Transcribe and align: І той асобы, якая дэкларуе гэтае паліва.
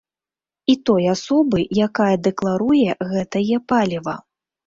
І 0.73 0.75
той 0.89 1.03
асобы, 1.15 1.59
якая 1.87 2.15
дэкларуе 2.27 2.89
гэтае 3.13 3.57
паліва. 3.75 4.15